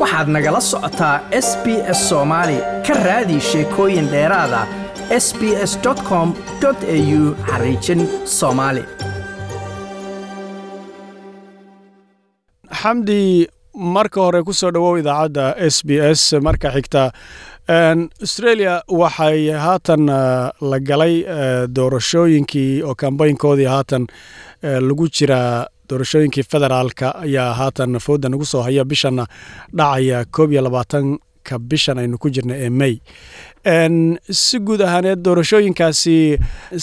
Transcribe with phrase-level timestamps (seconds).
[0.00, 1.16] waxaad nagala socotaa
[1.46, 1.66] s b
[1.98, 4.60] s soomaali ka raadi sheekooyin dheeraada
[5.24, 5.72] s b s
[6.08, 6.28] com
[6.64, 8.00] au xariijin
[8.38, 8.82] soomaali
[12.80, 13.20] xamdi
[13.96, 17.02] marka hore ku soo dhowow idaacadda s b s marka xigta.
[18.24, 20.02] Australia waxay haatan
[20.70, 21.14] la galay
[21.76, 24.04] doorashooyinkii oo kambaynkoodii haatan
[24.88, 29.24] lagu jiraa doorashooyinkii federaalka ayaa haatan fooda nagu soo haya bishanna
[29.78, 32.94] dhacaya koob iyo labaatanka bishan aynu ku jirna ee may.
[34.42, 36.16] Si guud ahaaneed doorashooyinkaasi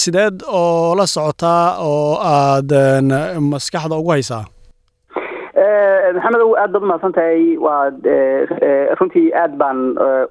[0.00, 2.72] sideed oo la socotaa oo aad
[3.52, 4.44] maskaxda ugu haysaa?
[6.14, 7.90] Maxamedow aad baad umahadsan tahay waa
[9.00, 9.78] runtii aad baan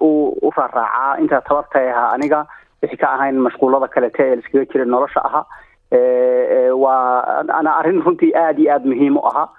[0.01, 2.39] u raaraacaa intaa tabartay ahaa aniga
[2.83, 5.45] wixii ka ahayn mashquulada kalete ee laiskaga jira nolosha ahaa
[6.83, 9.49] waa ana arrin runtii aad iyo aad muhiim u ahaa.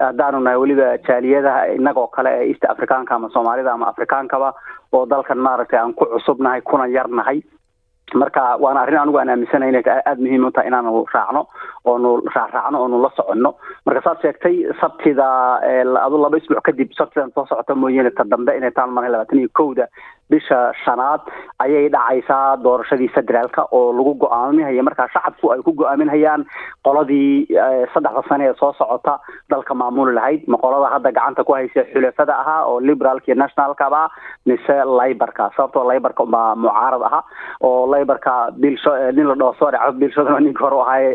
[0.00, 4.54] Haddaanu nahay weliba jaaliyadaha inagoo kale ee east africaanka ama soomaalida ama afrikaankaba
[4.92, 7.42] oo dalkan maaragtay aan ku cusubnahay kuna yarnahay.
[8.14, 11.46] Marka waana arrin anigu aan aaminsanahay inay aada muhiim u tahay inaanu raacno
[11.84, 13.54] oonu raacraacno oonu la soconno.
[13.86, 15.26] Marka saad sheegtay sabtida
[16.04, 19.48] adu laba isbuuc kadib sabtidan soo socota mooyaane ta dambe inay taan marnay labaatan iyo
[19.52, 19.88] kowda
[20.30, 21.20] bisha shanaad
[21.64, 26.44] ayay dhacaysaa doorashadii federaalka oo lagu go'aaminhaya markaa shacabku ay ku go'aaminhayaan
[26.88, 27.46] qoladii
[27.94, 29.14] saddexda sane ee soo socota
[29.50, 30.42] dalka maamuli lahayd.
[30.52, 34.02] Ma qolada hadda gacanta ku haysa xulafada ahaa oo liberaalka iyo nationalkaba
[34.46, 37.22] mise libarka sababtoo libarka baa mucaarad ahaa
[37.70, 41.06] oo libarka bilsho nin la dhaho sorry bilshadana ninka hore ahaay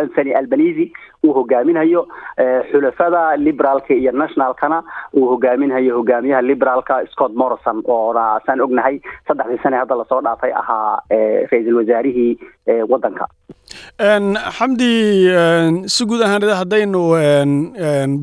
[0.00, 0.86] anthony albanisi
[1.24, 2.02] uu hogaaminhayo
[2.72, 4.82] xulafada liberaalka iyo nationalkana
[5.14, 8.96] uu hogaaminhayo hogaamiyaha liberaalka scott morrison oona saan ognahay
[9.28, 10.96] saddexdii sane hadda la soo dhaafay ahaa
[11.50, 12.32] ra'iisul wasaarihii
[12.92, 13.26] waddanka.
[14.56, 14.92] Xamdi
[15.94, 17.00] si guud ahaan haddaynu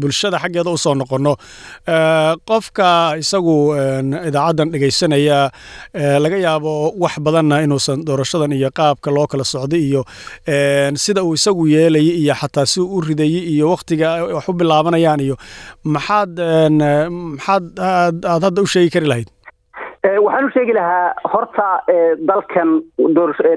[0.02, 1.34] bulshada xaggeeda u soo noqonno
[2.50, 2.90] qofka
[3.24, 3.56] isagu
[4.30, 5.40] idaacaddan dhegaysanaya
[6.24, 10.02] laga yaabo wax badanna inuusan doorashadan iyo qaabka loo kala socday iyo
[11.04, 15.36] sida uu isagu yeelayay iyo xataa si u ridayay iyo waktiga wax u bilaabanayaan iyo
[15.96, 16.34] maxaad
[17.36, 19.30] maxaad aad hadda u sheegi kari lahayd
[20.38, 21.68] waxaan u sheegi lahaa horta
[22.28, 22.82] dalkan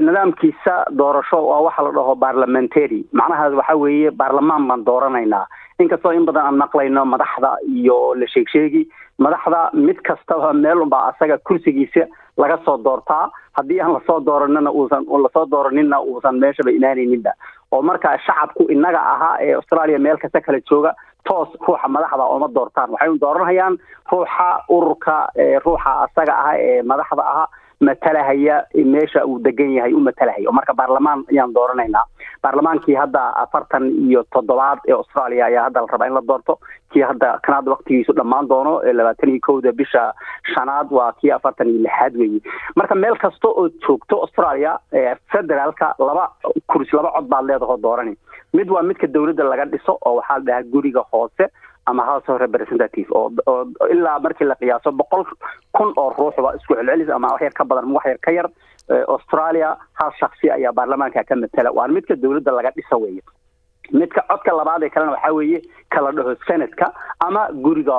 [0.01, 3.05] nidaamkiisa doorasho waa waxa la dhaho parliamentary.
[3.13, 5.47] Macnahaas waxa weeye baarlamaan baan dooranaynaa.
[5.81, 8.89] Inkastoo in badan aan maqlayno madaxda iyo la sheegsheegi
[9.19, 13.31] madaxda mid kastaba meel unbaa asaga kursigiisa laga soo doortaa.
[13.53, 17.31] Haddii aan la soo dooranina uusan la soo dooraninna uusan meeshaba imaanayninba
[17.73, 20.95] oo marka shacabku inaga ahaa ee australia meel kasta kala jooga
[21.29, 22.91] toos ruuxa madaxda ooma doortaan.
[22.95, 23.75] Waxay dooranhayaan
[24.13, 25.17] ruuxa ururka
[25.65, 27.45] ruuxa asaga ah ee madaxda aha
[27.81, 32.05] matalahaya meesha uu degan yahay u matalahaya marka baarlamaan ayaan dooranaynaa.
[32.43, 36.59] Baarlamaankii hadda afartan iyo toddobaad ee australia ayaa hadda la rabaa in la doorto.
[36.93, 40.13] Kii hadda kan hadda waktigiisu dhammaan doono labaatan iyo kowda bisha
[40.55, 42.41] shanaad waa kii afartan iyo lixaad weeye
[42.77, 44.79] marka meel kasta oo joogto australia
[45.33, 46.29] federaalka laba
[46.67, 48.17] kursi laba cod baad leedaho doorani.
[48.53, 51.49] Mid waa midka dawladda laga dhiso oo waxaa la dhahaa guriga hoose
[51.87, 55.25] ama house of representative oo oo ilaa markii la qiyaaso boqol
[55.79, 58.49] kun oo ruuxba isku celcelis ama wax ka badan wax ka yar
[59.15, 61.71] australia hal shaksi ayaa baarlamaanka ka matala.
[61.73, 63.23] Waa midka dawladda laga dhisa weeye
[63.93, 65.61] midka codka labaad ee kalena waxaa weeye
[65.95, 66.87] ka dhaho senadka
[67.27, 67.97] ama guriga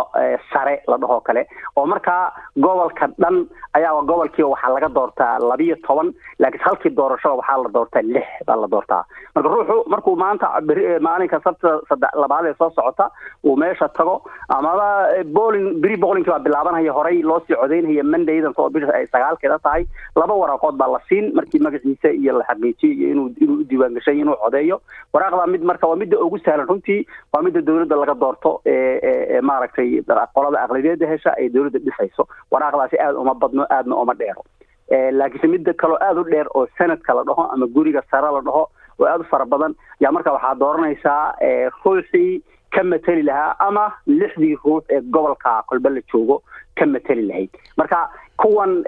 [0.54, 1.44] sare la dhahoo kale.
[1.76, 7.58] Oo markaa gobolka dhan ayaa gobolkii waxaa laga doortaa labiyo toban laakiin halkii doorashada waxaa
[7.64, 9.04] la doortaa lix baa la doortaa.
[9.36, 13.10] Marka ruuxu markuu maanta beri maalinka sabtida sade labaad ee soo socota
[13.44, 14.16] uu meesha tago
[14.58, 14.88] amaba
[15.38, 19.86] bowling beri bowlingkii baa bilaabanhaya horey loosii codeynhaya mondaydan oo bisha ay sagaalkeeda tahay.
[20.16, 23.94] Laba waraaqood baa la siin markii magaciisa iyo la xaqiijiyo iyo inuu inuu u diiwaan
[24.00, 24.82] gashay inuu codeeyo.
[25.14, 26.68] Waraaqdaa mid marka waa midda ugu sahlan.
[26.68, 28.62] Runtii waa midda dawladda laga doorto
[29.42, 30.02] maaragtay
[30.36, 32.28] qolada aqlabiyadda hesha ee dawladda dhisayso.
[32.52, 34.44] Waraaqdaasi aada uma badno aadna uma dheero.
[35.12, 38.64] Laakiinse midda kaloo aada u dheer oo sanadka la dhaho ama guriga sare la dhaho
[39.00, 41.36] oo aada u fara badan yaa marka waxaa dooranaysaa
[41.86, 42.42] ruuxii
[42.76, 46.42] ka mateli lahaa ama lixdii ruux ee gobolka kolbe la joogo
[46.76, 47.50] ka mateli lahayd.
[47.78, 48.84] Marka kuwan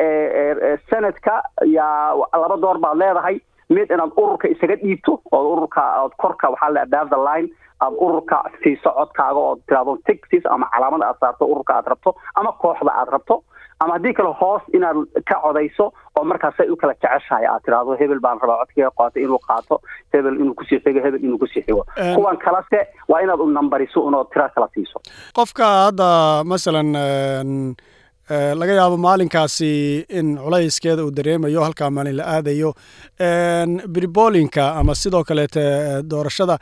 [0.89, 3.39] sanadka yaa laba door baad leedahay
[3.69, 7.47] mid inaad ururka isaga dhiibto oo ururka ood korka waxaa above the line
[7.83, 12.51] aad ururka siiso codkaaga oo tiraado tigsis ama calaamada aad saarto ururka aad rabto ama
[12.61, 13.43] kooxda aad rabto
[13.79, 14.97] ama haddii kale hoos inaad
[15.29, 19.39] ka codayso oo markaasay u kala jeceshahay aad tiraahdo hebel baan rabaa codkiga qaato inuu
[19.47, 19.81] qaato
[20.13, 21.83] hebel inuu ku sii xigo hebel inuu ku sii xigo.
[22.15, 22.79] Kuwan kalese
[23.09, 25.01] waa inaad u nambariso unood tira kala siiso.
[25.35, 26.07] Qofka hadda
[26.53, 26.89] masalan
[28.29, 32.73] laga yaabo maalinkaasi in culayskeeda uu dareemayo halkaa maalin la aadayo.
[33.87, 35.63] Bribolinka ama sidoo kaleete
[36.09, 36.57] doorashada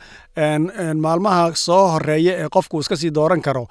[1.04, 3.66] maalmaha soo horreeya ee qofku iska sii dooran karo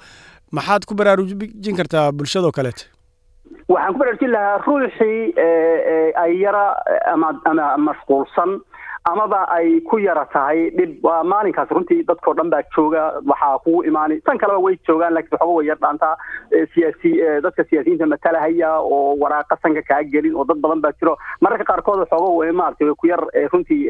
[0.52, 2.84] maxaad ku baraarujin kartaa bulshadoo kaleete?
[3.68, 5.34] Waxaan ku baraarujin lahaa ruuxii
[6.24, 6.64] ay yara
[7.12, 8.60] ama ama mashquulsan
[9.04, 11.02] amaba ay ku yara tahay dhib.
[11.02, 15.34] Waa maalinkaas runtii dadkao dhan baa jooga waxaa kugu imaanay tan kaleba way joogaan lakiin
[15.34, 16.16] waxooga way yar dhaantaa
[16.74, 17.10] siyaasi
[17.42, 21.16] dadka siyaasiyiinta matalahaya oo waraaqa sanka kaa gelin oo dad badan baa jiro.
[21.40, 23.22] Mararka qaarkood waxooga way maaragtay way ku yar
[23.52, 23.82] runtii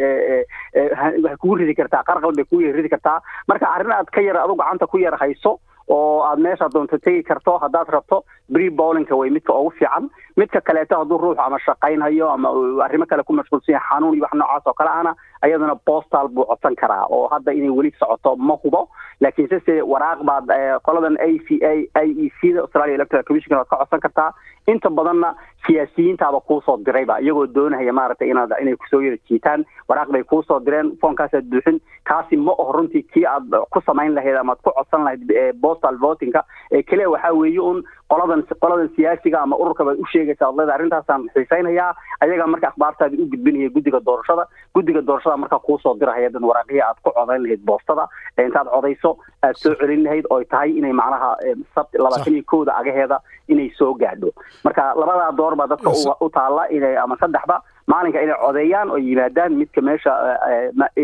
[0.73, 2.03] waxay kugu ridi kartaa.
[2.09, 3.21] Qarqal bay kugu ridi kartaa.
[3.49, 5.59] Marka arrin aad ka yar adu gacanta ku yar hayso
[5.97, 10.09] oo aad meesha doonto tegi karto haddaad rabto bree bowlinka way midka ugu fiican.
[10.37, 12.49] Midka kaleeto hadduu ruuxu ama shaqaynhayo ama
[12.85, 15.13] arrimo kale ku mashquulsan xanuun iyo wax noocaas oo kale ahna
[15.43, 18.89] ayaduna postal buu codsan karaa oo hadda inay weli socoto ma hubo.
[19.21, 20.49] Laakiin sese waraaq baad
[20.87, 21.73] qoladan a c a
[22.07, 24.31] i e c da australia electoral commission waad ka codsan kartaa.
[24.67, 25.35] Inta badanna
[25.67, 29.65] siyaasiyiintaaba kuusoo dirayba iyagoo doonahaya maaragtay inaad inay ku soo yara jiitaan.
[29.89, 34.37] Waraaq bay kuusoo direen foonkaasaad buuxin kaasi ma oho runtii kii aad ku samayn lahayd
[34.37, 35.23] ama ad ku codsan lahayd
[35.63, 36.45] postal votingka.
[36.73, 40.75] Ee keliya waxaa weeye un qoladan qoladan siyaasiga ama ururka baad u sheegaysaa ad leeda
[40.75, 44.47] arrintaasaan xiisaynayaa ayagaa marka akhbaartaadi u gudbinaya guddiga doorashada.
[44.75, 48.09] Guddiga doorashada markaa kuusoo dirahaya dan waraaqihii aad ku codayn lahayd boostada.
[48.39, 51.37] Intaad codayso aad soo celin lahayd oo tahay inay macnaha
[51.75, 54.33] sabt labaatan iyo kowda agaheeda inay soo gaadho.
[54.65, 55.91] Marka labadaa door baa dadka
[56.21, 57.57] u taalla inay ama saddexba
[57.93, 60.13] maalinka inay codeeyaan oo yimaadaan midka meesha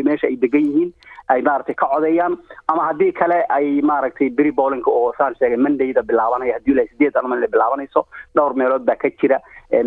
[0.09, 0.91] meesha ay degan yihiin
[1.33, 2.35] ay maaragtay ka codeeyaan
[2.73, 7.17] ama haddii kale ay maaragtay beri bowlinka oo saan sheegay mondayda bilaabanaya haddii ilaa sideed
[7.23, 8.07] anmal bilaabanayso
[8.37, 9.39] dhowr meelood baa ka jira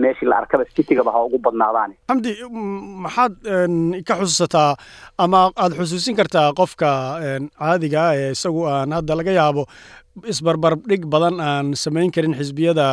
[0.04, 2.34] meeshii la arkaba citygaba ha ugu badnaadaan xamdi
[3.06, 3.34] maxaad
[4.10, 4.70] ka xusuusataa
[5.26, 6.90] ama aada xusuusin kartaa qofka
[7.62, 9.64] caadiga ah ee isagu aan hadda laga yaabo
[10.34, 12.88] isbarbar dhig badan aan samayn karin xisbiyada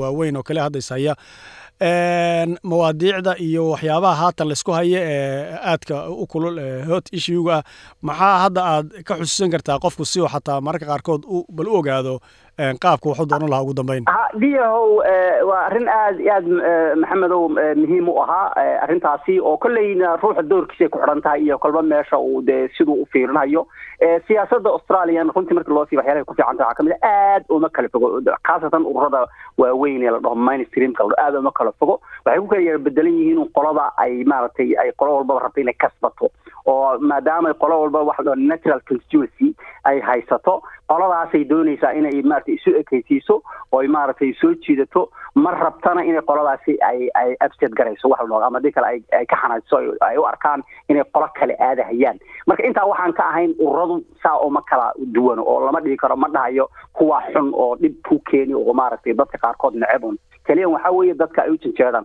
[0.00, 1.14] waaweyn oo kale hadda ishaya
[2.62, 6.58] mawaadiicda iyo waxyaabaha haatan laysku haya ee aadka u kulul
[6.90, 7.56] hot issuega.
[7.58, 7.62] Ah
[8.08, 11.22] maxaa hadda aad ka xusuusan kartaa qofku si xataa mararka qaarkood
[11.56, 12.14] bal u ogaado
[12.58, 14.04] qaabka waxu doonan lahaa ugu dambeyn.
[14.40, 14.96] Diyahow
[15.48, 16.46] waa arrin aad iyo aad
[17.00, 18.52] maxamedow muhiim u ahaa
[18.84, 23.06] arrintaasi oo kolleyna ruuxa doorkiisay ku xidhan tahay iyo kolba meesha uu dee siduu u
[23.12, 23.66] fiirinayo.
[24.28, 27.44] Siyaasadda australian runtii marka loo sii waxyaalahay ku fiican tahay waxaa ka mid a aad
[27.48, 28.20] uma kala fogo.
[28.44, 29.26] Khaasatan ururada
[29.58, 32.00] waaweyn ee la dhaho mainstreamka la dhaho aad uma kala fogo.
[32.26, 36.30] Waxay ku kala bedelan yihiin qolada ay maaragtay ay qolo walbaba rabto inay kasbato.
[36.66, 39.51] Oo maadaama qolo walbaba wax la natural constituency
[39.84, 40.62] ay haysato.
[40.88, 43.42] Qoladaasay doonaysaa inay maaragtay isu ekeysiiso
[43.72, 45.08] oo ay maaragtay soo jiidato.
[45.34, 49.36] Ma rabtana inay qoladaasi ay ay absted garayso wax dhaho ama haddii kale ay ka
[49.42, 49.76] xanaajiso
[50.08, 52.18] ay u arkaan inay qolo kale aadahayaan.
[52.46, 56.28] Marka intaa waxaan ka ahayn ururadu saa uma kala duwano oo lama dhigi karo ma
[56.28, 61.14] dhahayo kuwa xun oo dhib ku keeni oo maaragtay dadka qaarkood necebun keliya waxaa weeye
[61.14, 62.04] dadka ay u janjeedaan